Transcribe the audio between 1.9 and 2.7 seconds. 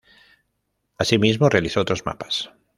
mapas.